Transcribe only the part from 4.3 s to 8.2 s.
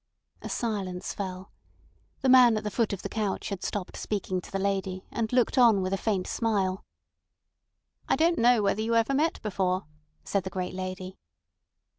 to the lady, and looked on with a faint smile. "I